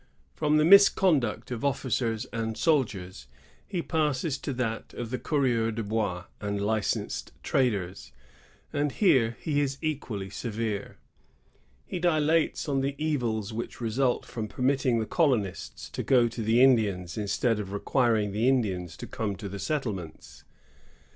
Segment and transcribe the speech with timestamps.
[0.35, 3.27] i From the misconduct of officers and soldiers,
[3.69, 8.11] the father passes to that of the coureurs de hois and licensed traders;
[8.73, 10.97] and here he is equally severe.
[11.85, 16.63] He dilates on the evils which result from permitting the colonists to go to the
[16.63, 20.43] Indians instead of requiring the Indians to come to the settlements.